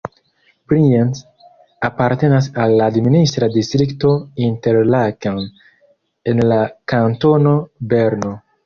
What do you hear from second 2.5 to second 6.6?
al la administra distrikto Interlaken en